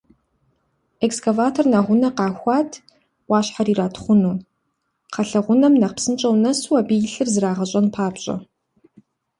Экскаватор 1.05 1.65
нэгъунэ 1.73 2.09
къахуат, 2.17 2.71
Ӏуащхьэр 3.25 3.67
иратхъуну, 3.71 4.35
кхъэлэгъунэм 5.11 5.73
нэхъ 5.81 5.95
псынщӀэу 5.97 6.35
нэсу 6.43 6.77
абы 6.79 6.95
илъыр 7.05 7.29
зрагъэщӀэн 7.33 7.87
папщӀэ. 7.93 8.35